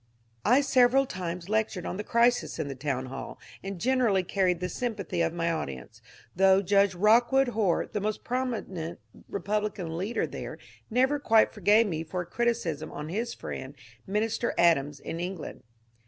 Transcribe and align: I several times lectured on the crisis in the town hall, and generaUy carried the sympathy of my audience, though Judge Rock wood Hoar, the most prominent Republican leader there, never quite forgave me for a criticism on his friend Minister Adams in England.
I 0.43 0.61
several 0.61 1.05
times 1.05 1.47
lectured 1.47 1.85
on 1.85 1.97
the 1.97 2.03
crisis 2.03 2.57
in 2.57 2.67
the 2.69 2.73
town 2.73 3.05
hall, 3.05 3.37
and 3.63 3.79
generaUy 3.79 4.27
carried 4.27 4.59
the 4.59 4.67
sympathy 4.67 5.21
of 5.21 5.31
my 5.31 5.51
audience, 5.51 6.01
though 6.35 6.63
Judge 6.63 6.95
Rock 6.95 7.31
wood 7.31 7.49
Hoar, 7.49 7.85
the 7.85 8.01
most 8.01 8.23
prominent 8.23 8.99
Republican 9.29 9.95
leader 9.95 10.25
there, 10.25 10.57
never 10.89 11.19
quite 11.19 11.53
forgave 11.53 11.85
me 11.85 12.03
for 12.03 12.21
a 12.21 12.25
criticism 12.25 12.91
on 12.91 13.09
his 13.09 13.35
friend 13.35 13.75
Minister 14.07 14.55
Adams 14.57 14.99
in 14.99 15.19
England. 15.19 15.61